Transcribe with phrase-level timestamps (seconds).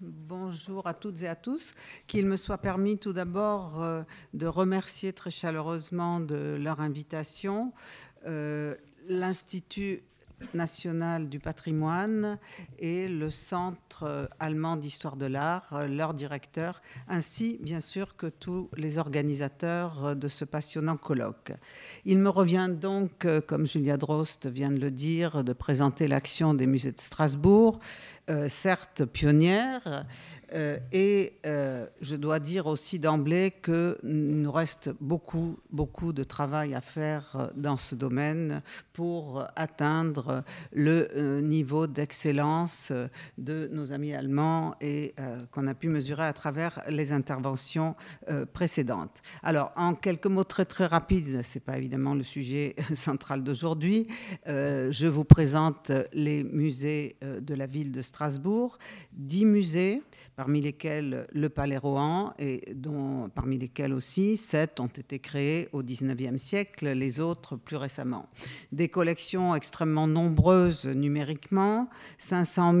[0.00, 1.74] Bonjour à toutes et à tous.
[2.06, 4.02] Qu'il me soit permis tout d'abord euh,
[4.32, 7.72] de remercier très chaleureusement de leur invitation
[8.26, 8.74] euh,
[9.08, 10.02] l'Institut
[10.54, 12.38] national du patrimoine
[12.78, 18.70] et le Centre allemand d'histoire de l'art, euh, leur directeur, ainsi bien sûr que tous
[18.78, 21.52] les organisateurs de ce passionnant colloque.
[22.06, 26.66] Il me revient donc, comme Julia Drost vient de le dire, de présenter l'action des
[26.66, 27.78] musées de Strasbourg,
[28.48, 30.06] certes pionnière,
[30.52, 36.74] euh, et euh, je dois dire aussi d'emblée qu'il nous reste beaucoup, beaucoup de travail
[36.74, 42.92] à faire euh, dans ce domaine pour atteindre le niveau d'excellence
[43.38, 45.14] de nos amis allemands et
[45.50, 47.94] qu'on a pu mesurer à travers les interventions
[48.52, 49.22] précédentes.
[49.42, 54.06] Alors, en quelques mots très très rapides, ce n'est pas évidemment le sujet central d'aujourd'hui,
[54.46, 58.19] je vous présente les musées de la ville de Strasbourg,
[59.12, 60.02] dix musées
[60.36, 65.82] parmi lesquels le Palais Rohan, et dont, parmi lesquels aussi sept ont été créés au
[65.82, 68.26] XIXe siècle, les autres plus récemment.
[68.72, 72.72] Des collections extrêmement nombreuses numériquement, 500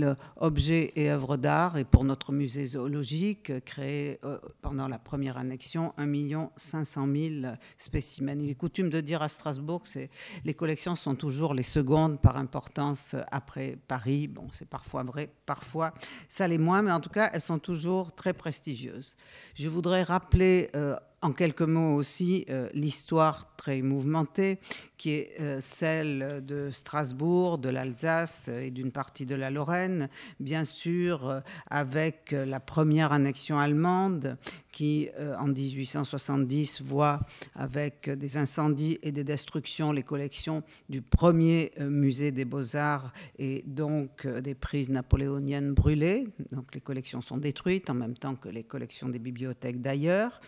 [0.00, 5.38] 000 objets et œuvres d'art, et pour notre musée zoologique, créé euh, pendant la première
[5.38, 8.38] annexion, 1 500 000 spécimens.
[8.40, 10.06] Il est coutume de dire à Strasbourg que
[10.44, 14.28] les collections sont toujours les secondes par importance après Paris.
[14.28, 15.92] Bon, c'est parfois vrai, parfois
[16.28, 19.16] ça l'est moins, mais en tout tout cas, elles sont toujours très prestigieuses.
[19.54, 24.60] Je voudrais rappeler euh, en quelques mots aussi euh, l'histoire très mouvementée
[24.98, 30.08] qui est euh, celle de Strasbourg, de l'Alsace et d'une partie de la Lorraine,
[30.40, 34.36] bien sûr euh, avec la première annexion allemande
[34.70, 35.08] qui
[35.40, 37.20] en 1870 voit
[37.56, 44.24] avec des incendies et des destructions les collections du premier musée des beaux-arts et donc
[44.26, 46.28] des prises napoléoniennes brûlées.
[46.52, 50.40] Donc les collections sont détruites en même temps que les collections des bibliothèques d'ailleurs.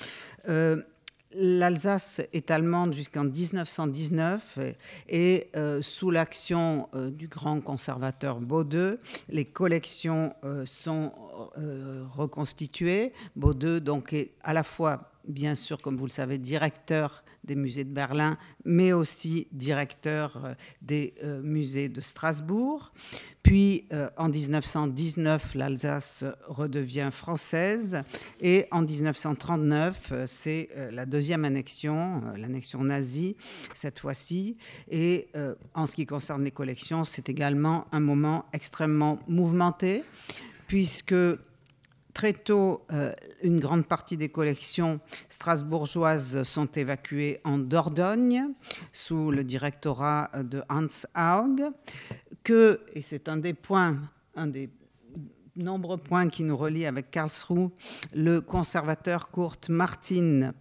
[0.48, 0.82] Euh,
[1.32, 4.58] L'Alsace est allemande jusqu'en 1919
[5.08, 8.98] et, euh, sous l'action euh, du grand conservateur Baudeux,
[9.28, 11.12] les collections sont
[12.16, 13.12] reconstituées.
[13.36, 17.84] Baudeux donc est à la fois, bien sûr, comme vous le savez, directeur des musées
[17.84, 22.92] de Berlin, mais aussi directeur des musées de Strasbourg.
[23.42, 28.02] Puis euh, en 1919, l'Alsace redevient française
[28.40, 33.36] et en 1939, euh, c'est euh, la deuxième annexion, l'annexion nazie
[33.72, 34.56] cette fois-ci.
[34.90, 35.28] Et
[35.74, 40.02] en ce qui concerne les collections, c'est également un moment extrêmement mouvementé
[40.66, 41.14] puisque
[42.20, 42.82] Très tôt,
[43.42, 45.00] une grande partie des collections
[45.30, 48.44] strasbourgeoises sont évacuées en Dordogne
[48.92, 51.72] sous le directorat de Hans Haug
[52.44, 53.96] que, et c'est un des points,
[54.36, 54.68] un des
[55.62, 57.70] nombreux points qui nous relient avec Karlsruhe,
[58.14, 60.52] le conservateur Kurt Martin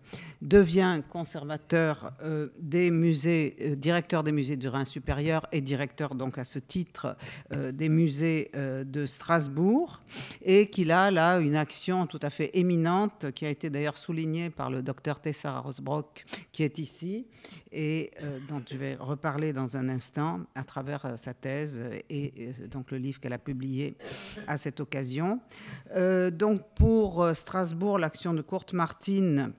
[0.42, 6.38] devient conservateur euh, des musées, euh, directeur des musées du Rhin supérieur et directeur donc
[6.38, 7.18] à ce titre
[7.54, 10.02] euh, des musées de Strasbourg
[10.42, 14.50] et qu'il a là une action tout à fait éminente qui a été d'ailleurs soulignée
[14.50, 17.28] par le docteur Tessar Rosbrock qui est ici
[17.72, 18.12] et
[18.48, 23.20] dont je vais reparler dans un instant à travers sa thèse et donc le livre
[23.20, 23.96] qu'elle a publié
[24.48, 24.89] à cette occasion.
[26.32, 29.52] Donc pour Strasbourg, l'action de Kurt Martin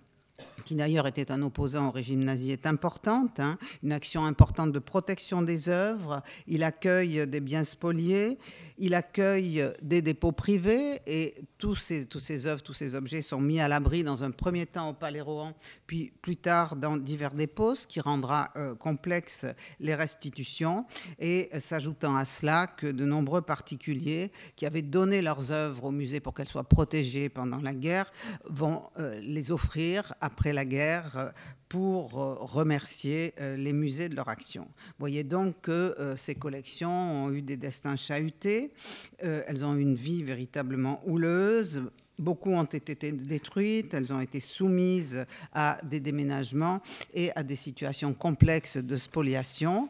[0.64, 3.58] qui d'ailleurs était un opposant au régime nazi, est importante, hein.
[3.82, 6.22] une action importante de protection des œuvres.
[6.46, 8.38] Il accueille des biens spoliés,
[8.78, 13.40] il accueille des dépôts privés et tous ces, tous ces œuvres, tous ces objets sont
[13.40, 15.54] mis à l'abri dans un premier temps au Palais Rohan,
[15.86, 19.46] puis plus tard dans divers dépôts, ce qui rendra euh, complexe
[19.78, 20.86] les restitutions.
[21.18, 26.20] Et s'ajoutant à cela que de nombreux particuliers qui avaient donné leurs œuvres au musée
[26.20, 28.12] pour qu'elles soient protégées pendant la guerre
[28.44, 31.28] vont euh, les offrir après la guerre euh,
[31.68, 34.62] pour euh, remercier euh, les musées de leur action.
[34.62, 38.70] Vous voyez donc que ces collections ont eu des destins chahutés,
[39.18, 41.82] elles ont eu une vie véritablement houleuse,
[42.18, 45.24] Beaucoup ont été détruites, elles ont été soumises
[45.54, 46.82] à des déménagements
[47.14, 49.88] et à des situations complexes de spoliation.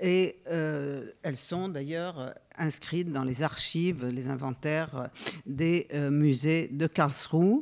[0.00, 0.36] Et
[1.22, 5.10] elles sont d'ailleurs inscrites dans les archives, les inventaires
[5.46, 7.60] des euh, musées de Karlsruhe,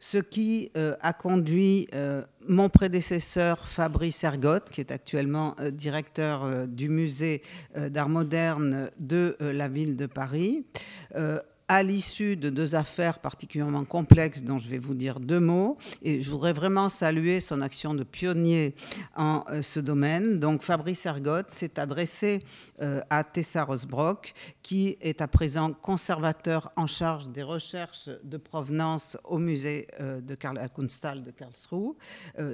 [0.00, 6.88] ce qui euh, a conduit euh, mon prédécesseur Fabrice Ergot, qui est actuellement directeur du
[6.88, 7.42] musée
[7.76, 10.64] d'art moderne de la ville de Paris,
[11.68, 15.76] à l'issue de deux affaires particulièrement complexes dont je vais vous dire deux mots.
[16.02, 18.74] Et je voudrais vraiment saluer son action de pionnier
[19.16, 20.40] en euh, ce domaine.
[20.40, 22.40] Donc Fabrice Ergotte s'est adressé
[22.80, 24.32] euh, à Tessa Rosbrock,
[24.62, 30.34] qui est à présent conservateur en charge des recherches de provenance au musée euh, de
[30.34, 31.94] Karl Kunsthal de Karlsruhe,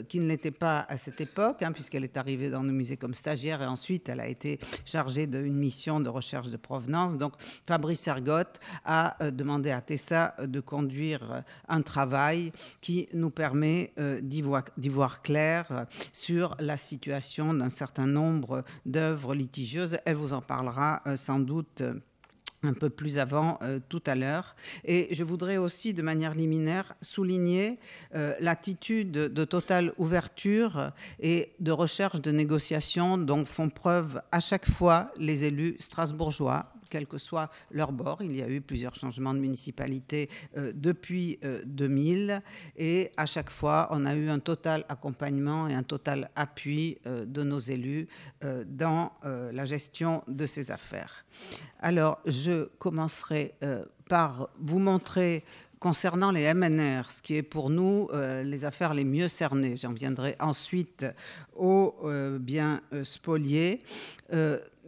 [0.08, 3.14] qui ne l'était pas à cette époque, hein, puisqu'elle est arrivée dans le musée comme
[3.14, 7.16] stagiaire et ensuite elle a été chargée d'une mission de recherche de provenance.
[7.16, 7.34] Donc
[7.66, 13.92] Fabrice Ergotte a euh, demander à Tessa de conduire euh, un travail qui nous permet
[13.98, 19.98] euh, d'y voir, clair sur la situation d'un certain nombre d'œuvres litigieuses.
[20.04, 21.82] Elle vous en parlera sans doute
[22.62, 23.58] un peu plus avant
[23.88, 24.56] tout à l'heure.
[24.84, 27.78] Et je voudrais aussi, de manière liminaire, souligner
[28.40, 35.10] l'attitude de totale ouverture et de recherche de négociation dont font preuve à chaque fois
[35.18, 38.22] les élus strasbourgeois quel que soit leur bord.
[38.22, 42.38] Il y a eu plusieurs changements de municipalité euh, depuis 2000 euh,
[42.76, 47.24] et à chaque fois, on a eu un total accompagnement et un total appui euh,
[47.24, 48.06] de nos élus
[48.66, 51.24] dans la gestion de ces affaires.
[51.80, 53.54] Alors, je commencerai
[54.08, 55.44] par vous montrer
[55.78, 58.08] concernant les MNR, ce qui est pour nous
[58.44, 59.76] les affaires les mieux cernées.
[59.76, 61.06] J'en viendrai ensuite
[61.56, 61.94] aux
[62.38, 63.78] biens spoliés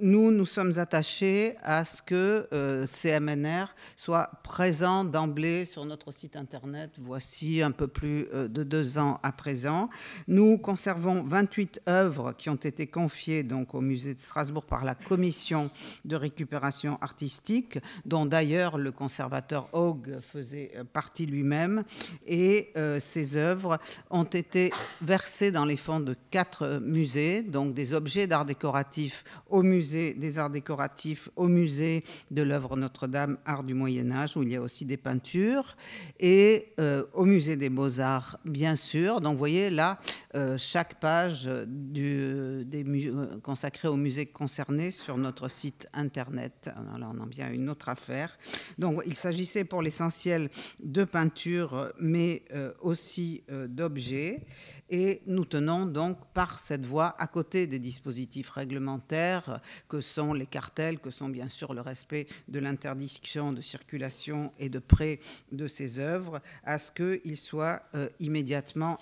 [0.01, 6.37] nous, nous sommes attachés à ce que euh, CMNR soit présent d'emblée sur notre site
[6.37, 6.91] internet.
[6.99, 9.89] Voici un peu plus euh, de deux ans à présent.
[10.29, 14.95] Nous conservons 28 œuvres qui ont été confiées donc au musée de Strasbourg par la
[14.95, 15.71] commission
[16.05, 21.83] de récupération artistique, dont d'ailleurs le conservateur Haug faisait euh, partie lui-même.
[22.27, 23.79] Et ces œuvres
[24.11, 29.63] ont été versées dans les fonds de quatre musées, donc des objets d'art décoratif au
[29.63, 34.51] musée des arts décoratifs au musée de l'œuvre Notre-Dame, Art du Moyen Âge, où il
[34.51, 35.77] y a aussi des peintures,
[36.21, 39.21] et euh, au musée des beaux-arts, bien sûr.
[39.21, 39.99] Donc vous voyez là,
[40.35, 46.71] euh, chaque page du, des, euh, consacrée au musée concerné sur notre site internet.
[46.95, 48.39] Alors on en vient à une autre affaire.
[48.79, 50.49] Donc il s'agissait pour l'essentiel
[50.81, 52.45] de peintures, mais
[52.81, 54.45] aussi d'objets.
[54.89, 60.47] Et nous tenons donc par cette voie, à côté des dispositifs réglementaires que sont les
[60.47, 65.21] cartels, que sont bien sûr le respect de l'interdiction de circulation et de prêt
[65.53, 68.99] de ces œuvres, à ce qu'ils soient euh, immédiatement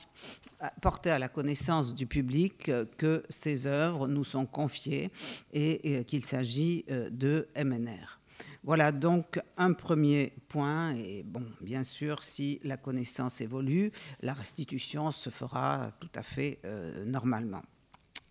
[0.63, 5.09] euh, portés à la connaissance du public euh, que ces œuvres nous sont confiées
[5.53, 8.19] et qu'il s'agit de MNR.
[8.63, 10.95] Voilà donc un premier point.
[10.97, 16.61] Et bon, bien sûr, si la connaissance évolue, la restitution se fera tout à fait
[17.07, 17.63] normalement.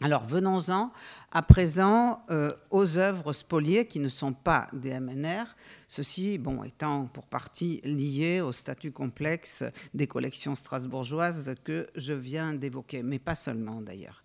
[0.01, 0.91] Alors venons-en
[1.31, 5.45] à présent euh, aux œuvres spoliées qui ne sont pas des MNR,
[5.87, 9.63] ceci bon, étant pour partie lié au statut complexe
[9.93, 14.23] des collections strasbourgeoises que je viens d'évoquer, mais pas seulement d'ailleurs.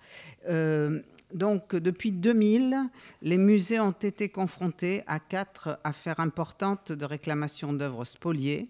[0.49, 1.01] Euh,
[1.35, 2.89] donc, depuis 2000,
[3.21, 8.63] les musées ont été confrontés à quatre affaires importantes de réclamation d'œuvres spoliées,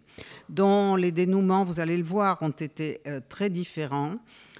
[0.49, 4.17] dont les dénouements, vous allez le voir, ont été euh, très différents,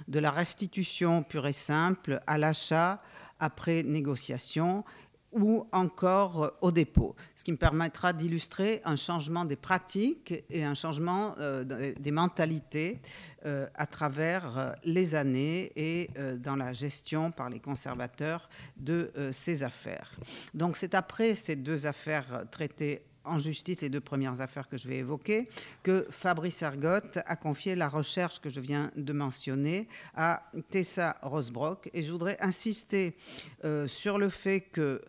[0.07, 3.01] de la restitution pure et simple à l'achat
[3.41, 4.83] après négociation
[5.31, 10.63] ou encore euh, au dépôt, ce qui me permettra d'illustrer un changement des pratiques et
[10.63, 11.63] un changement euh,
[11.99, 12.99] des mentalités
[13.45, 16.09] euh, à travers les années et
[16.39, 20.11] dans la gestion par les conservateurs de ces affaires.
[20.53, 24.87] Donc c'est après ces deux affaires traitées en justice, les deux premières affaires que je
[24.87, 25.45] vais évoquer,
[25.83, 31.89] que Fabrice Ergotte a confié la recherche que je viens de mentionner à Tessa Rosbrock.
[31.93, 33.15] Et je voudrais insister
[33.63, 35.01] euh, sur le fait que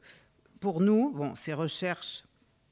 [0.61, 2.25] pour nous, bon, ces recherches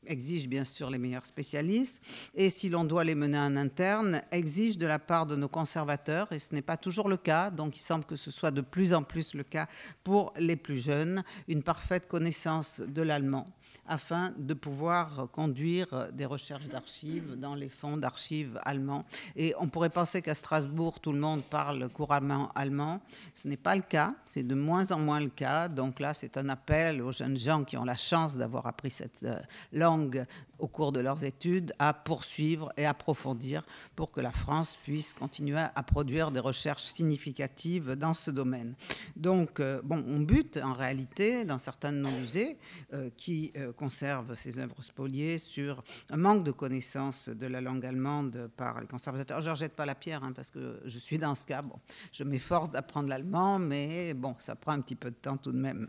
[0.06, 2.02] exigent bien sûr les meilleurs spécialistes
[2.34, 6.32] et si l'on doit les mener en interne, exigent de la part de nos conservateurs,
[6.32, 8.94] et ce n'est pas toujours le cas, donc il semble que ce soit de plus
[8.94, 9.68] en plus le cas
[10.04, 13.46] pour les plus jeunes, une parfaite connaissance de l'allemand
[13.86, 19.04] afin de pouvoir conduire des recherches d'archives dans les fonds d'archives allemands.
[19.34, 23.00] Et on pourrait penser qu'à Strasbourg, tout le monde parle couramment allemand.
[23.34, 25.68] Ce n'est pas le cas, c'est de moins en moins le cas.
[25.68, 29.22] Donc là, c'est un appel aux jeunes gens qui ont la chance d'avoir appris cette
[29.22, 29.40] euh,
[29.72, 30.24] langue
[30.58, 33.62] au cours de leurs études à poursuivre et approfondir
[33.96, 38.74] pour que la France puisse continuer à produire des recherches significatives dans ce domaine.
[39.16, 42.58] Donc, euh, bon, on bute en réalité dans certains de nos musées
[42.92, 47.84] euh, qui euh, conservent ces œuvres spoliées sur un manque de connaissance de la langue
[47.84, 49.40] allemande par les conservateurs.
[49.40, 51.62] Je ne rejette pas la pierre hein, parce que je suis dans ce cas.
[51.62, 51.76] Bon,
[52.12, 55.58] je m'efforce d'apprendre l'allemand, mais bon, ça prend un petit peu de temps tout de
[55.58, 55.88] même.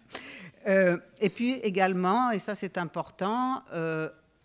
[0.66, 3.64] et puis également, et ça c'est important,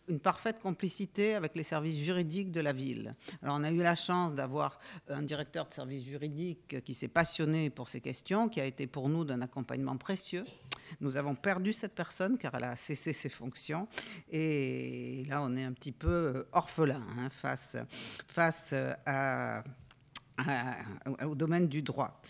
[0.08, 3.14] une parfaite complicité avec les services juridiques de la ville.
[3.42, 7.70] Alors on a eu la chance d'avoir un directeur de service juridique qui s'est passionné
[7.70, 10.44] pour ces questions, qui a été pour nous d'un accompagnement précieux.
[11.00, 13.88] Nous avons perdu cette personne car elle a cessé ses fonctions
[14.30, 18.75] et là on est un petit peu orphelin hein, face,
[19.06, 19.64] à,
[21.25, 22.20] au domaine du droit.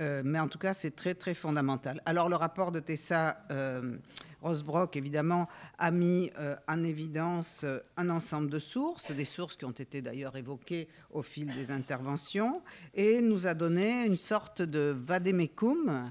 [0.00, 2.00] Euh, mais en tout cas, c'est très, très fondamental.
[2.04, 3.96] Alors, le rapport de Tessa euh,
[4.42, 5.48] Rosbrock, évidemment,
[5.78, 7.64] a mis euh, en évidence
[7.96, 12.62] un ensemble de sources, des sources qui ont été d'ailleurs évoquées au fil des interventions,
[12.94, 16.10] et nous a donné une sorte de vademecum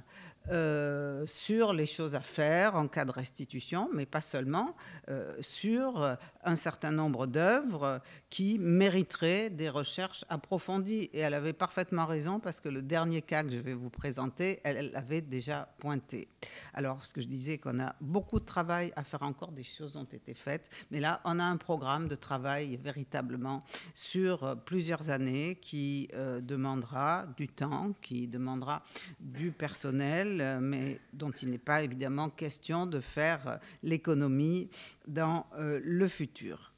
[0.50, 4.76] euh, sur les choses à faire en cas de restitution, mais pas seulement,
[5.10, 11.10] euh, sur un certain nombre d'œuvres qui mériteraient des recherches approfondies.
[11.14, 14.60] Et elle avait parfaitement raison parce que le dernier cas que je vais vous présenter,
[14.64, 16.28] elle l'avait déjà pointé.
[16.74, 19.96] Alors, ce que je disais, qu'on a beaucoup de travail à faire encore, des choses
[19.96, 25.56] ont été faites, mais là, on a un programme de travail véritablement sur plusieurs années
[25.56, 28.84] qui euh, demandera du temps, qui demandera
[29.20, 34.70] du personnel euh, mais dont il n'est pas évidemment question de faire l'économie
[35.08, 36.73] dans euh, le futur.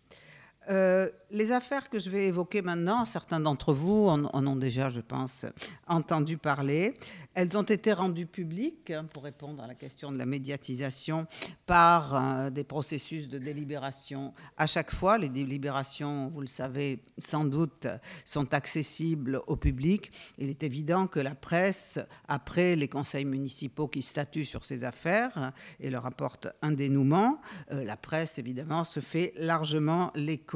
[0.70, 5.02] Euh, les affaires que je vais évoquer maintenant, certains d'entre vous en, ont déjà, je
[5.02, 5.46] pense,
[5.88, 6.94] entendu parler.
[7.34, 11.28] Elles ont été rendues publiques, hein, pour répondre à la question de la médiatisation,
[11.66, 14.34] par euh, des processus de délibération.
[14.56, 17.88] À chaque fois, les délibérations, vous le savez sans doute,
[18.24, 20.12] sont accessibles au public.
[20.38, 25.52] Il est évident que la presse, après les conseils municipaux qui statuent sur ces affaires
[25.80, 27.42] et leur apportent un dénouement,
[27.72, 30.55] euh, la presse, évidemment, se fait largement l'écho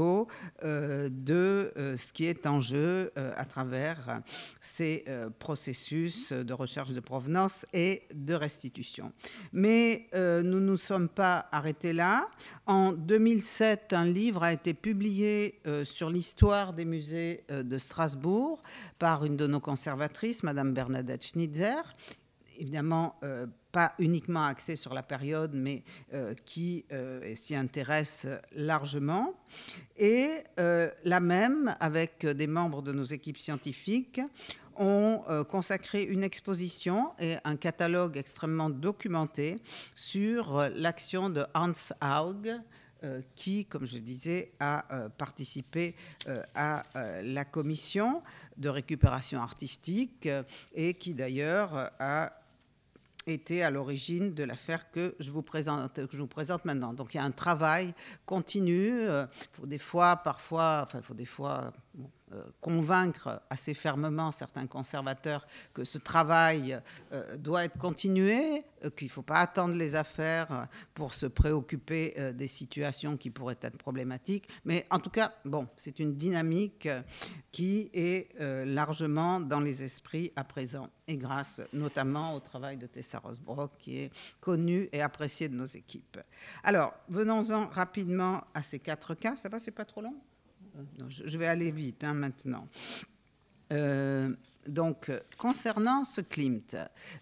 [0.64, 4.22] euh, de euh, ce qui est en jeu euh, à travers
[4.62, 5.06] ces
[5.40, 9.12] processus de recherche de provenance et de restitution.
[9.54, 12.30] Mais nous ne nous sommes pas arrêtés là.
[12.66, 18.62] En 2007, un livre a été publié sur l'histoire des musées de Strasbourg
[18.98, 21.82] par une de nos conservatrices, Madame Bernadette Schnitzer,
[22.60, 23.16] évidemment
[23.72, 29.34] pas uniquement axé sur la période, mais euh, qui euh, s'y intéresse largement.
[29.98, 34.22] Et euh, la même, avec des membres de nos équipes scientifiques,
[34.82, 39.58] ont consacré une exposition et un catalogue extrêmement documenté
[39.94, 42.54] sur l'action de Hans Haug,
[43.36, 45.96] qui, comme je disais, a participé
[46.56, 46.84] à
[47.22, 48.24] la commission
[48.56, 50.30] de récupération artistique
[50.74, 52.39] et qui d'ailleurs a
[53.30, 56.94] était à l'origine de l'affaire que je vous présente, que je vous présente maintenant.
[56.94, 57.94] Donc il y a un travail
[58.26, 58.92] continu.
[58.92, 62.02] Euh, faut des fois, parfois, enfin, faut des fois, euh,
[62.62, 66.80] convaincre assez fermement certains conservateurs que ce travail
[67.12, 72.16] euh, doit être continué, euh, qu'il ne faut pas attendre les affaires pour se préoccuper
[72.34, 74.48] des situations qui pourraient être problématiques.
[74.66, 76.88] Mais en tout cas, bon, c'est une dynamique
[77.52, 83.20] qui est largement dans les esprits à présent, et grâce notamment au travail de Tessa
[83.20, 86.20] Rosbrock, qui est connu et apprécié de nos équipes.
[86.64, 89.36] Alors, venons-en rapidement à ces quatre cas.
[89.36, 90.16] Ça va, c'est pas trop long?
[91.08, 92.66] Je vais aller vite hein, maintenant.
[93.72, 94.32] Euh,
[94.68, 96.76] donc, concernant ce Klimt,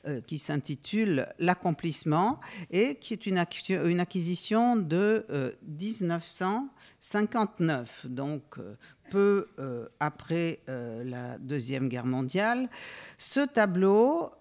[0.06, 2.40] euh, qui s'intitule L'accomplissement
[2.72, 5.26] et qui est une, acquisition de
[5.64, 8.58] 1959, euh, donc
[9.10, 9.48] peu
[10.02, 12.70] après la Deuxième Guerre mondiale,
[13.18, 14.34] ce tableau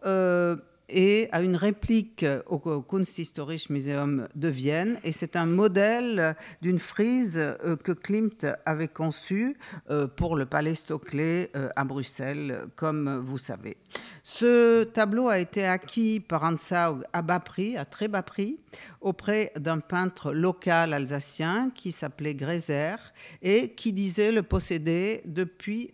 [0.88, 4.99] et à une réplique au Kunsthistorisches Museum de Vienne.
[5.05, 9.57] Et c'est un modèle d'une frise euh, que Klimt avait conçue
[9.90, 13.76] euh, pour le Palais Stockley euh, à Bruxelles, comme vous savez.
[14.23, 18.59] Ce tableau a été acquis par Hansau à bas prix, à très bas prix,
[19.00, 22.97] auprès d'un peintre local alsacien qui s'appelait Gréser
[23.43, 25.93] et qui disait le posséder depuis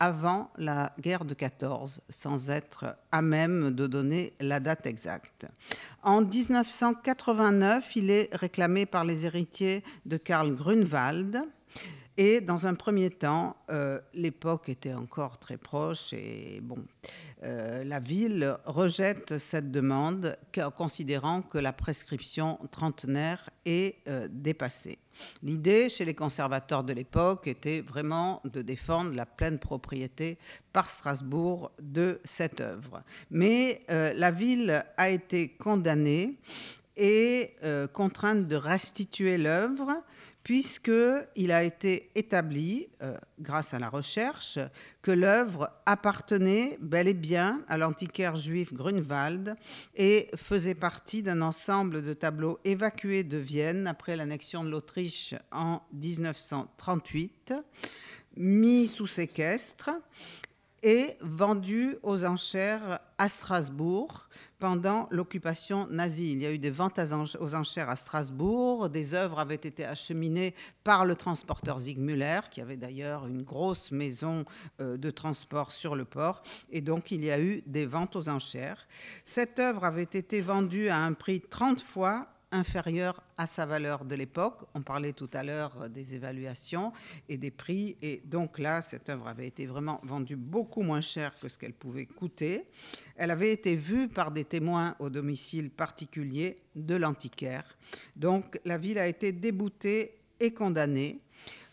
[0.00, 5.46] avant la guerre de 14, sans être à même de donner la date exacte.
[6.02, 11.42] En 1989, il est réclamé par les héritiers de Karl Grunwald.
[12.16, 16.84] Et dans un premier temps, euh, l'époque était encore très proche et bon,
[17.42, 20.36] euh, la ville rejette cette demande
[20.76, 23.96] considérant que la prescription trentenaire est
[24.30, 24.98] dépassée.
[25.42, 30.38] L'idée chez les conservateurs de l'époque était vraiment de défendre la pleine propriété
[30.72, 33.02] par Strasbourg de cette œuvre.
[33.30, 36.38] Mais euh, la ville a été condamnée
[36.96, 39.90] et euh, contrainte de restituer l'œuvre
[40.42, 44.58] puisqu'il a été établi, euh, grâce à la recherche,
[45.00, 49.56] que l'œuvre appartenait bel et bien à l'antiquaire juif Grunwald
[49.94, 55.80] et faisait partie d'un ensemble de tableaux évacués de Vienne après l'annexion de l'Autriche en
[55.92, 57.54] 1938,
[58.36, 59.90] mis sous séquestre
[60.82, 64.28] et vendus aux enchères à Strasbourg
[64.62, 66.30] pendant l'occupation nazie.
[66.30, 67.00] Il y a eu des ventes
[67.40, 68.90] aux enchères à Strasbourg.
[68.90, 70.54] Des œuvres avaient été acheminées
[70.84, 74.44] par le transporteur Ziegmuller, qui avait d'ailleurs une grosse maison
[74.80, 76.44] euh, de transport sur le port.
[76.70, 78.86] Et donc, il y a eu des ventes aux enchères.
[79.24, 84.14] Cette œuvre avait été vendue à un prix 30 fois inférieure à sa valeur de
[84.14, 84.60] l'époque.
[84.74, 86.92] On parlait tout à l'heure des évaluations
[87.28, 87.96] et des prix.
[88.02, 91.72] Et donc là, cette œuvre avait été vraiment vendue beaucoup moins cher que ce qu'elle
[91.72, 92.64] pouvait coûter.
[93.16, 97.76] Elle avait été vue par des témoins au domicile particulier de l'antiquaire.
[98.16, 101.18] Donc la ville a été déboutée et condamnée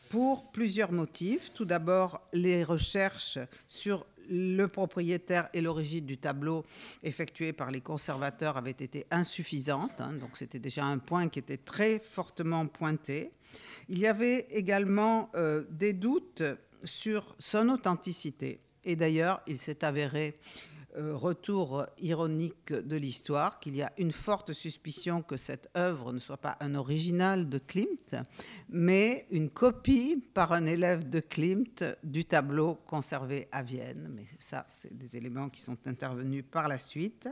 [0.09, 1.51] pour plusieurs motifs.
[1.53, 6.63] Tout d'abord, les recherches sur le propriétaire et l'origine du tableau
[7.03, 11.57] effectué par les conservateurs avaient été insuffisantes, hein, donc c'était déjà un point qui était
[11.57, 13.31] très fortement pointé.
[13.89, 16.43] Il y avait également euh, des doutes
[16.83, 18.59] sur son authenticité.
[18.85, 20.35] Et d'ailleurs, il s'est avéré
[20.99, 26.19] euh, retour ironique de l'histoire, qu'il y a une forte suspicion que cette œuvre ne
[26.19, 28.15] soit pas un original de Klimt,
[28.69, 34.11] mais une copie par un élève de Klimt du tableau conservé à Vienne.
[34.13, 37.29] Mais ça, c'est des éléments qui sont intervenus par la suite.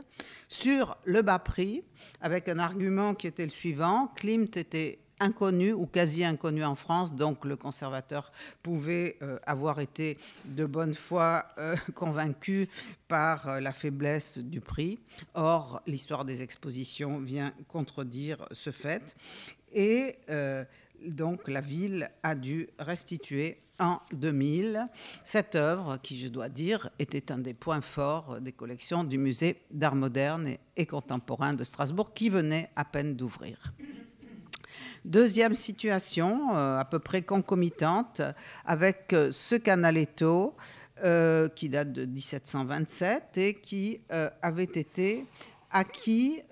[0.48, 1.84] Sur le bas prix,
[2.20, 7.14] avec un argument qui était le suivant, Klimt était inconnu ou quasi inconnu en France,
[7.14, 8.28] donc le conservateur
[8.62, 12.68] pouvait euh, avoir été de bonne foi euh, convaincu
[13.08, 14.98] par euh, la faiblesse du prix.
[15.34, 19.16] Or, l'histoire des expositions vient contredire ce fait.
[19.74, 20.16] Et
[21.06, 24.84] donc la ville a dû restituer en 2000
[25.22, 29.60] cette œuvre qui, je dois dire, était un des points forts des collections du musée
[29.70, 33.72] d'art moderne et contemporain de Strasbourg qui venait à peine d'ouvrir.
[35.04, 38.20] Deuxième situation, euh, à peu près concomitante,
[38.64, 40.56] avec euh, ce canaletto
[41.04, 44.00] euh, qui date de 1727 et qui
[44.42, 45.24] avait été
[45.70, 46.42] acquis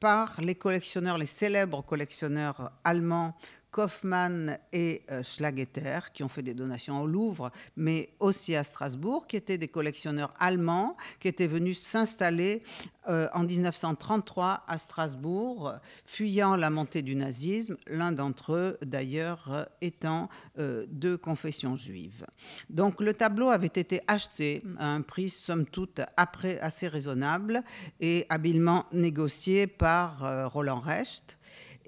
[0.00, 3.36] par les collectionneurs, les célèbres collectionneurs allemands
[3.70, 9.26] Kaufmann et euh, Schlageter, qui ont fait des donations au Louvre, mais aussi à Strasbourg,
[9.26, 12.62] qui étaient des collectionneurs allemands, qui étaient venus s'installer
[13.08, 15.74] euh, en 1933 à Strasbourg,
[16.06, 22.26] fuyant la montée du nazisme, l'un d'entre eux d'ailleurs euh, étant de confession juive.
[22.68, 27.62] Donc le tableau avait été acheté à un prix somme toute assez raisonnable
[28.00, 31.37] et habilement négocié par Roland Recht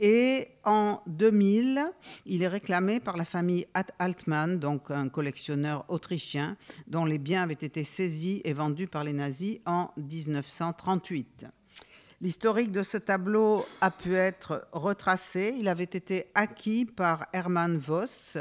[0.01, 1.85] et en 2000,
[2.25, 3.67] il est réclamé par la famille
[3.99, 9.13] Altmann, donc un collectionneur autrichien, dont les biens avaient été saisis et vendus par les
[9.13, 11.47] nazis en 1938.
[12.23, 15.55] L'historique de ce tableau a pu être retracé.
[15.59, 18.39] Il avait été acquis par Hermann Voss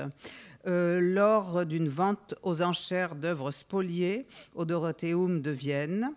[0.67, 6.13] euh, lors d'une vente aux enchères d'œuvres spoliées au Dorotheum de Vienne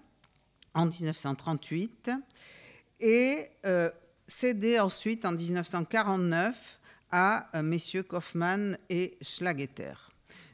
[0.74, 2.10] en 1938.
[3.00, 3.90] Et euh,
[4.26, 6.80] cédé ensuite en 1949
[7.10, 9.94] à euh, messieurs Kaufmann et Schlageter.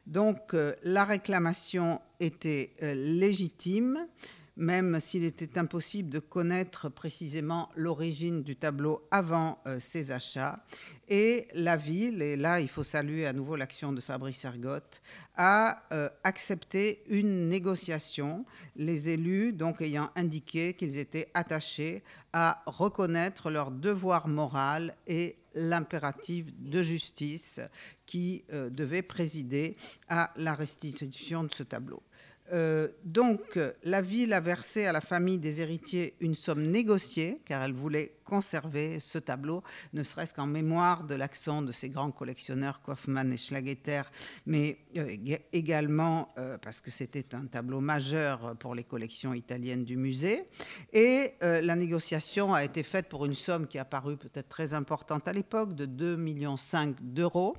[0.06, 4.06] Donc euh, la réclamation était euh, légitime,
[4.58, 10.62] même s'il était impossible de connaître précisément l'origine du tableau avant ses achats.
[11.08, 15.00] Et la ville, et là il faut saluer à nouveau l'action de Fabrice Ergotte,
[15.36, 15.82] a
[16.24, 18.44] accepté une négociation,
[18.76, 26.46] les élus donc ayant indiqué qu'ils étaient attachés à reconnaître leur devoir moral et l'impératif
[26.58, 27.60] de justice
[28.06, 29.76] qui euh, devait présider
[30.08, 32.02] à la restitution de ce tableau.
[32.52, 37.62] Euh, donc, la ville a versé à la famille des héritiers une somme négociée, car
[37.62, 39.62] elle voulait conserver ce tableau,
[39.94, 44.02] ne serait-ce qu'en mémoire de l'action de ces grands collectionneurs Kaufmann et Schlageter,
[44.46, 45.16] mais euh,
[45.52, 50.44] également euh, parce que c'était un tableau majeur pour les collections italiennes du musée.
[50.92, 55.26] Et la négociation a été faite pour une somme qui a paru peut-être très importante
[55.28, 56.56] à l'époque, de 2,5 millions
[57.00, 57.56] d'euros,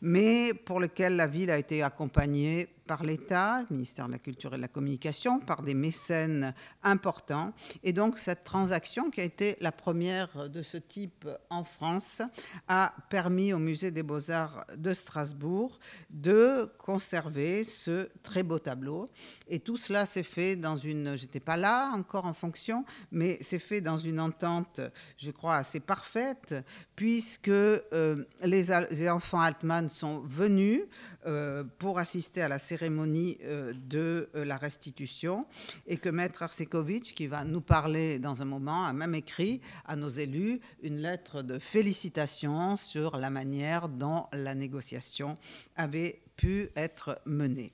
[0.00, 4.54] mais pour laquelle la ville a été accompagnée par l'État, le ministère de la Culture
[4.54, 7.52] et de la Communication, par des mécènes importants.
[7.82, 12.22] Et donc cette transaction, qui a été la première de ce type en France,
[12.68, 15.78] a permis au Musée des beaux-arts de Strasbourg
[16.10, 19.06] de conserver ce très beau tableau.
[19.48, 21.16] Et tout cela s'est fait dans une...
[21.16, 24.80] J'étais pas là encore en fonction, mais c'est fait dans une entente,
[25.16, 26.54] je crois, assez parfaite,
[26.96, 30.82] puisque euh, les, enfants Altman sont venus
[31.26, 35.46] euh, pour assister à la euh, de euh, la restitution
[35.86, 39.96] et que Maître Arsekovic, qui va nous parler dans un moment, a même écrit à
[39.96, 45.34] nos élus une lettre de félicitations sur la manière dont la négociation
[45.76, 47.72] avait pu être menée.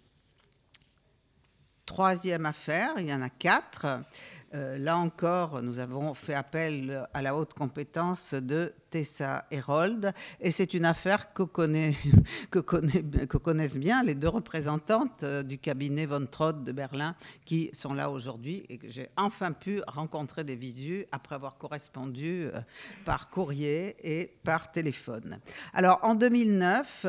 [1.86, 4.04] Troisième affaire, il y en a quatre.
[4.52, 10.50] Euh, là encore, nous avons fait appel à la haute compétence de Tessa Herold, et
[10.50, 11.44] c'est une affaire que,
[13.38, 18.10] connaissent bien les deux représentantes euh, du cabinet von Trott de Berlin qui sont là
[18.10, 22.60] aujourd'hui et que j'ai enfin pu rencontrer des visus après avoir correspondu euh,
[23.04, 25.38] par courrier et par téléphone.
[25.74, 27.06] Alors en 2009,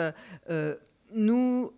[1.15, 1.71] nous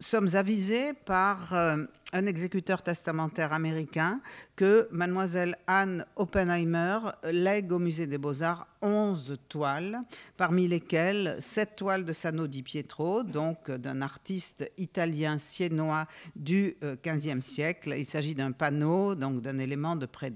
[0.00, 4.20] sommes avisés par euh, un exécuteur testamentaire américain
[4.54, 10.00] que mademoiselle Anne Oppenheimer lègue au musée des beaux-arts 11 toiles,
[10.36, 16.06] parmi lesquelles 7 toiles de Sano di Pietro, donc d'un artiste italien siennois
[16.36, 17.94] du XVe euh, siècle.
[17.96, 20.32] Il s'agit d'un panneau, donc d'un élément de près.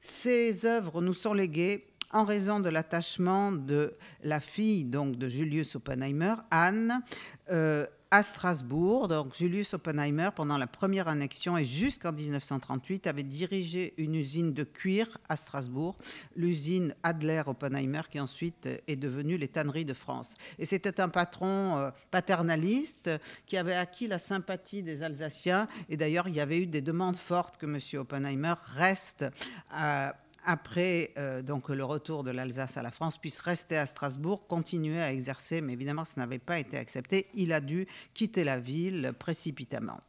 [0.00, 5.76] Ces œuvres nous sont léguées en raison de l'attachement de la fille donc de Julius
[5.76, 7.02] Oppenheimer, Anne,
[7.50, 9.08] euh, à Strasbourg.
[9.08, 14.64] Donc Julius Oppenheimer, pendant la première annexion et jusqu'en 1938, avait dirigé une usine de
[14.64, 15.94] cuir à Strasbourg,
[16.34, 20.34] l'usine Adler-Oppenheimer, qui ensuite est devenue les tanneries de France.
[20.58, 23.10] Et c'était un patron euh, paternaliste
[23.46, 25.68] qui avait acquis la sympathie des Alsaciens.
[25.88, 27.78] Et d'ailleurs, il y avait eu des demandes fortes que M.
[28.00, 29.24] Oppenheimer reste
[29.70, 30.14] à
[30.50, 35.00] après euh, donc le retour de l'Alsace à la France, puisse rester à Strasbourg, continuer
[35.00, 37.28] à exercer, mais évidemment, ça n'avait pas été accepté.
[37.34, 40.00] Il a dû quitter la ville précipitamment.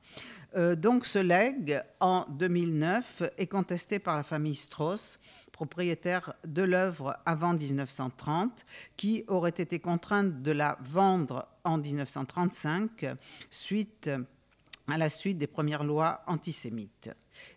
[0.58, 5.17] Euh, donc ce legs, en 2009, est contesté par la famille Strauss,
[5.51, 8.65] propriétaire de l'œuvre avant 1930,
[8.97, 13.06] qui aurait été contrainte de la vendre en 1935
[13.51, 14.10] suite
[14.91, 17.10] à la suite des premières lois antisémites.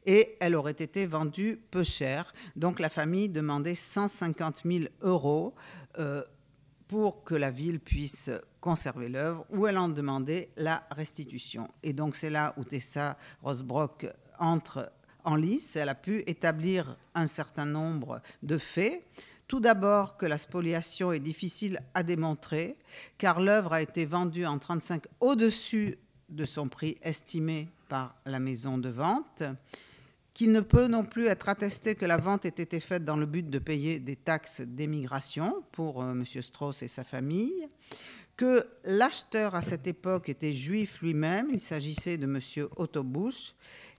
[0.07, 2.33] Et elle aurait été vendue peu cher.
[2.57, 5.55] Donc la famille demandait 150 000 euros
[5.99, 6.23] euh,
[6.89, 11.69] pour que la ville puisse conserver l'œuvre, ou elle en demandait la restitution.
[11.83, 14.07] Et donc c'est là où Tessa Rosbrock
[14.39, 14.91] entre
[15.25, 15.77] en lice.
[15.77, 19.07] Elle a pu établir un certain nombre de faits.
[19.47, 22.79] Tout d'abord que la spoliation est difficile à démontrer,
[23.19, 25.99] car l'œuvre a été vendue en 1935 au-dessus
[26.35, 29.43] de son prix estimé par la maison de vente,
[30.33, 33.27] qu'il ne peut non plus être attesté que la vente ait été faite dans le
[33.27, 36.25] but de payer des taxes d'émigration pour euh, M.
[36.25, 37.69] Strauss et sa famille,
[38.37, 42.41] que l'acheteur à cette époque était juif lui-même, il s'agissait de M.
[42.77, 43.55] Otto Busch,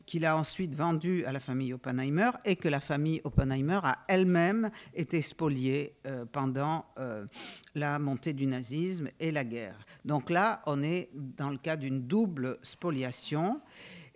[0.05, 4.69] qu'il a ensuite vendu à la famille Oppenheimer et que la famille Oppenheimer a elle-même
[4.93, 7.25] été spoliée euh, pendant euh,
[7.73, 9.85] la montée du nazisme et la guerre.
[10.03, 13.61] Donc là, on est dans le cas d'une double spoliation.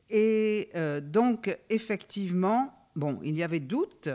[0.10, 4.10] Et euh, donc, effectivement, bon, il y avait doute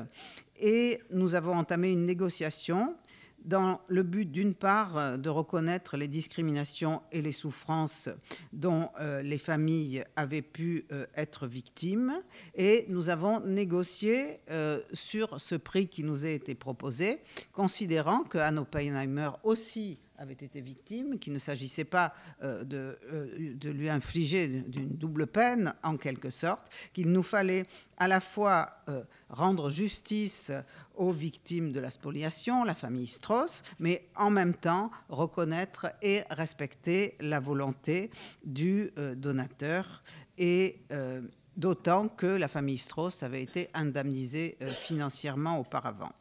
[0.60, 2.96] et nous avons entamé une négociation
[3.44, 8.08] dans le but d'une part euh, de reconnaître les discriminations et les souffrances
[8.52, 12.20] dont euh, les familles avaient pu euh, être victimes.
[12.54, 14.40] Et nous avons négocié
[14.92, 17.18] sur ce prix qui nous a été proposé
[17.52, 23.54] considérant que Anne Oppenheimer aussi avait été victime, qu'il ne s'agissait pas euh, de, euh,
[23.54, 27.64] de, lui infliger d'une double peine, en quelque sorte, qu'il nous fallait
[27.96, 30.52] à la fois euh, rendre justice
[30.94, 37.16] aux victimes de la spoliation, la famille Strauss, mais en même temps reconnaître et respecter
[37.20, 38.10] la volonté
[38.44, 40.04] du donateur
[40.38, 40.80] et
[41.56, 46.12] d'autant que la famille Strauss avait été indemnisée financièrement auparavant.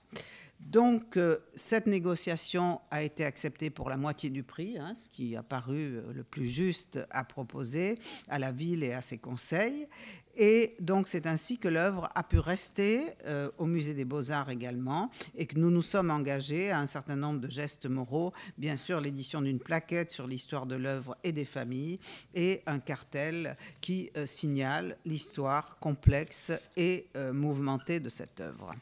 [0.65, 5.35] Donc, euh, cette négociation a été acceptée pour la moitié du prix, hein, ce qui
[5.35, 7.99] a paru euh, le plus juste à proposer
[8.29, 9.87] à la ville et à ses conseils.
[10.35, 15.11] Et donc, c'est ainsi que l'œuvre a pu rester euh, au Musée des Beaux-Arts également,
[15.35, 18.99] et que nous nous sommes engagés à un certain nombre de gestes moraux, bien sûr
[18.99, 21.99] l'édition d'une plaquette sur l'histoire de l'œuvre et des familles,
[22.33, 28.73] et un cartel qui signale l'histoire complexe et mouvementée de cette œuvre.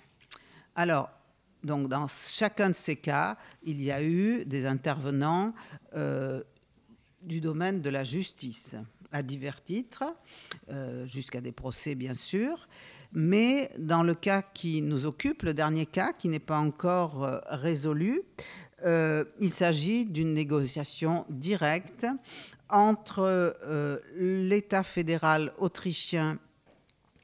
[0.76, 1.10] Alors,
[1.64, 5.54] donc, dans chacun de ces cas, il y a eu des intervenants
[5.96, 6.42] euh,
[7.22, 8.76] du domaine de la justice.
[9.14, 10.06] à divers titres,
[11.06, 12.70] jusqu'à des procès bien sûr.
[13.12, 18.22] Mais dans le cas qui nous occupe, le dernier cas, qui n'est pas encore résolu,
[18.86, 22.08] il s'agit d'une négociation directe
[22.70, 23.54] entre
[24.16, 26.40] l'État fédéral autrichien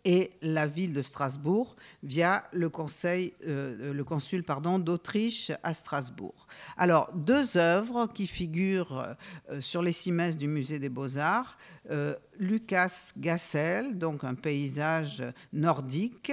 [0.07, 6.47] et la ville de Strasbourg via le, conseil, euh, le consul pardon, d'Autriche à Strasbourg.
[6.77, 9.15] Alors, deux œuvres qui figurent
[9.49, 11.57] euh, sur les cimaises du musée des beaux-arts.
[11.91, 16.31] Euh, Lucas Gassel, donc un paysage nordique,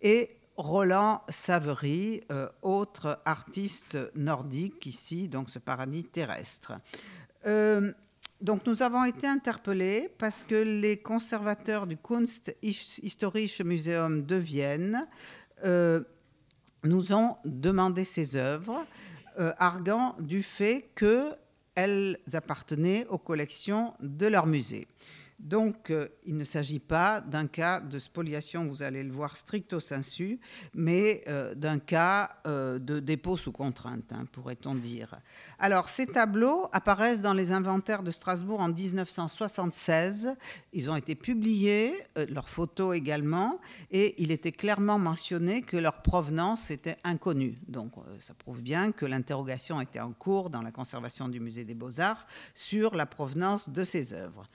[0.00, 2.22] et Roland Savery,
[2.62, 6.72] autre artiste nordique ici, donc ce paradis terrestre.
[8.40, 15.02] Donc nous avons été interpellés parce que les conservateurs du Kunsthistorische Museum de Vienne
[15.64, 16.04] euh,
[16.84, 18.86] nous ont demandé ces œuvres,
[19.40, 24.86] euh, arguant du fait qu'elles appartenaient aux collections de leur musée.
[25.38, 29.78] Donc, euh, il ne s'agit pas d'un cas de spoliation, vous allez le voir stricto
[29.78, 30.40] sensu,
[30.74, 35.14] mais euh, d'un cas euh, de dépôt sous contrainte, hein, pourrait-on dire.
[35.60, 40.34] Alors, ces tableaux apparaissent dans les inventaires de Strasbourg en 1976.
[40.72, 41.94] Ils ont été publiés,
[42.28, 43.60] leurs photos également,
[43.92, 47.54] et il était clairement mentionné que leur provenance était inconnue.
[47.68, 51.74] Donc, ça prouve bien que l'interrogation était en cours dans la conservation du musée des
[51.74, 54.46] beaux-arts sur la provenance de ces œuvres.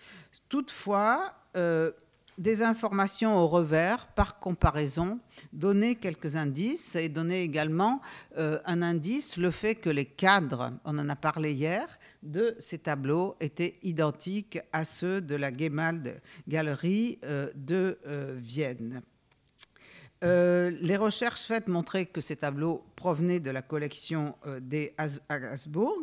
[0.74, 1.92] Toutefois, euh,
[2.40, 5.20] des informations au revers, par comparaison,
[5.54, 8.02] donnaient quelques indices et donnaient également
[8.38, 11.88] euh, un indice, le fait que les cadres, on en a parlé hier,
[12.24, 18.00] de ces tableaux étaient identiques à ceux de la Gemald Galerie euh, de
[18.38, 19.04] Vienne.
[20.24, 26.02] les recherches faites montraient que ces tableaux provenaient de la collection des Habsbourg,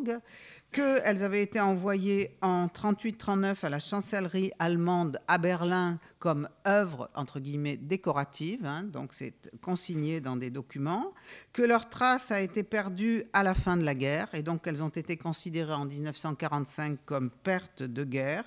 [0.71, 7.39] qu'elles avaient été envoyées en 38-39 à la chancellerie allemande à Berlin comme œuvre entre
[7.39, 11.13] guillemets décorative, hein, donc c'est consigné dans des documents,
[11.51, 14.81] que leur trace a été perdue à la fin de la guerre et donc elles
[14.81, 18.45] ont été considérées en 1945 comme perte de guerre.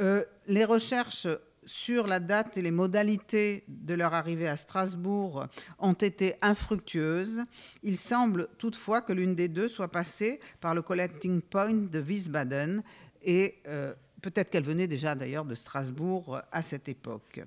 [0.00, 1.28] Euh, les recherches
[1.68, 5.44] sur la date et les modalités de leur arrivée à Strasbourg
[5.78, 7.42] ont été infructueuses.
[7.82, 12.82] Il semble toutefois que l'une des deux soit passée par le collecting point de Wiesbaden
[13.22, 17.40] et euh, peut-être qu'elle venait déjà d'ailleurs de Strasbourg à cette époque.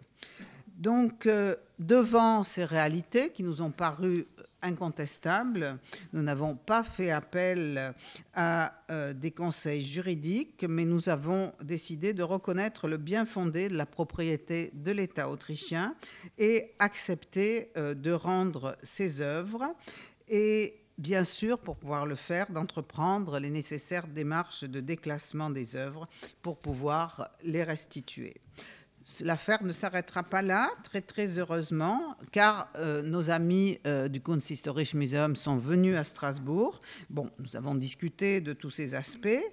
[0.78, 4.28] Donc, euh, devant ces réalités qui nous ont paru
[4.62, 5.74] incontestable.
[6.14, 7.94] Nous n'avons pas fait appel
[8.34, 13.78] à euh, des conseils juridiques, mais nous avons décidé de reconnaître le bien fondé de
[13.78, 15.96] la propriété de l'État autrichien
[16.38, 19.70] et accepter euh, de rendre ses œuvres.
[20.28, 26.06] Et bien sûr, pour pouvoir le faire, d'entreprendre les nécessaires démarches de déclassement des œuvres
[26.42, 28.36] pour pouvoir les restituer.
[29.20, 34.94] L'affaire ne s'arrêtera pas là, très très heureusement, car euh, nos amis euh, du Kunsthistorische
[34.94, 36.80] Museum sont venus à Strasbourg.
[37.10, 39.44] Bon, nous avons discuté de tous ces aspects,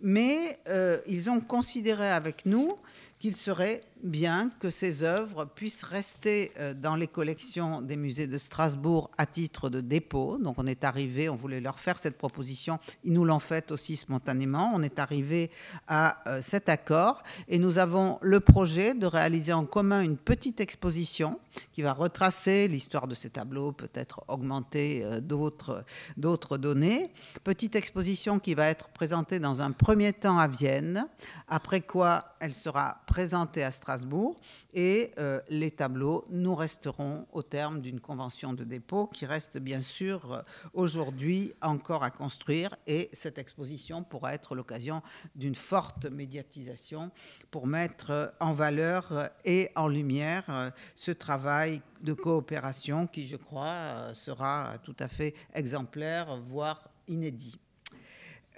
[0.00, 2.74] mais euh, ils ont considéré avec nous
[3.18, 8.38] qu'il serait bien que ces œuvres puissent rester euh, dans les collections des musées de
[8.38, 10.38] Strasbourg à titre de dépôt.
[10.38, 13.96] Donc on est arrivé, on voulait leur faire cette proposition, ils nous l'ont faite aussi
[13.96, 14.70] spontanément.
[14.74, 15.50] On est arrivé
[15.88, 20.60] à euh, cet accord et nous avons le projet de réaliser en commun une petite
[20.60, 21.40] exposition
[21.72, 25.84] qui va retracer l'histoire de ces tableaux, peut-être augmenter euh, d'autres
[26.16, 27.06] d'autres données.
[27.44, 31.06] Petite exposition qui va être présentée dans un premier temps à Vienne,
[31.48, 34.36] après quoi elle sera présentée à Strasbourg
[34.74, 39.80] et euh, les tableaux nous resteront au terme d'une convention de dépôt qui reste bien
[39.80, 40.42] sûr euh,
[40.74, 45.02] aujourd'hui encore à construire et cette exposition pourra être l'occasion
[45.34, 47.10] d'une forte médiatisation
[47.50, 54.74] pour mettre en valeur et en lumière ce travail de coopération qui, je crois, sera
[54.82, 57.58] tout à fait exemplaire, voire inédit.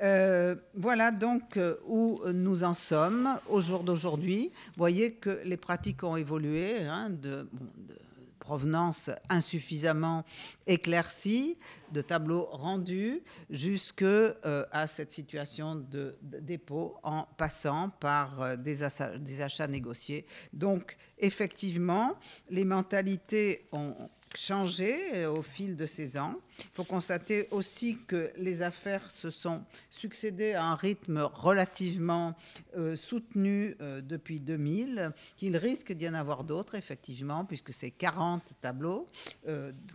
[0.03, 0.28] Euh,
[0.75, 4.51] voilà donc euh, où nous en sommes au jour d'aujourd'hui.
[4.69, 7.49] Vous voyez que les pratiques ont évolué hein, de,
[8.39, 10.25] provenance insuffisamment
[10.67, 11.59] éclaircie,
[11.93, 14.33] de tableaux rendus, jusque euh,
[14.73, 18.79] à cette situation de, dépôt en passant par des,
[19.19, 20.25] des achats négociés.
[20.55, 22.17] Donc effectivement,
[22.49, 26.35] les mentalités ont changé euh, au fil de ces ans.
[26.59, 32.35] Il faut constater aussi que les affaires se sont succédées à un rythme relativement
[32.77, 38.55] euh, soutenu euh, depuis 2000, qu'il risque d'y en avoir d'autres, effectivement, puisque c'est 40
[38.61, 39.07] tableaux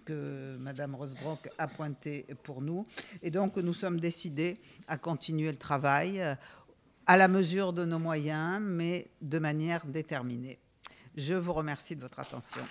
[0.06, 2.84] que Madame Rosebrock a pointés pour nous.
[3.22, 4.56] Et donc, nous sommes décidés
[4.88, 6.22] à continuer le travail
[7.06, 10.60] à la mesure de nos moyens, mais de manière déterminée.
[11.16, 12.62] Je vous remercie de votre attention.